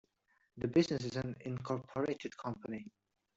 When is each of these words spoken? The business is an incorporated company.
The 0.57 0.67
business 0.67 1.03
is 1.05 1.15
an 1.17 1.35
incorporated 1.41 2.35
company. 2.35 2.87